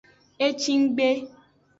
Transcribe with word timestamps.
E 0.45 0.47
ci 0.59 0.73
nggbe. 0.81 1.09